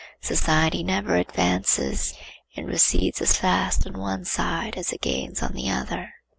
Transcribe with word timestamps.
Society 0.23 0.81
never 0.83 1.15
advances. 1.15 2.15
It 2.55 2.65
recedes 2.65 3.21
as 3.21 3.37
fast 3.37 3.85
on 3.85 3.93
one 3.99 4.25
side 4.25 4.75
as 4.75 4.91
it 4.91 5.01
gains 5.01 5.43
on 5.43 5.53
the 5.53 5.69
other. 5.69 6.09